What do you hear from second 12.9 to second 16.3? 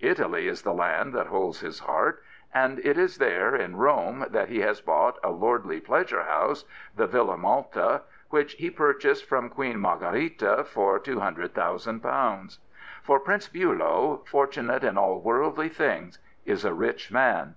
For Prince Billow, fortun ate in all worldly things,